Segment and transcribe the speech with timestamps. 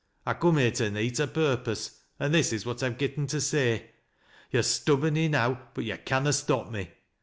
[0.25, 3.91] I coom here to neet a purpose, an' this is what I've getten to say.
[4.49, 6.89] Yo're stub born enow, but yo' canna stop me.